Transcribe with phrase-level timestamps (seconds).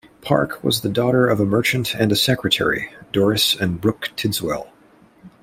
[0.21, 4.67] Park was the daughter of a merchant and a secretary, Doris and Brooke Tidswell.